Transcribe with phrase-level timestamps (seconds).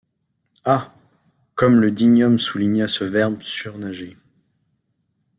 [0.65, 0.91] Ah!
[1.53, 4.17] comme le digne homme souligna ce verbe «surnager!